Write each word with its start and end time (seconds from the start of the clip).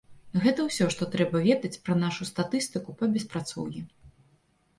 Гэта 0.43 0.63
ўсё, 0.67 0.87
што 0.95 1.07
трэба 1.15 1.41
ведаць 1.47 1.81
пра 1.89 1.97
нашу 2.05 2.27
статыстыку 2.31 2.97
па 3.03 3.11
беспрацоўі. 3.19 3.79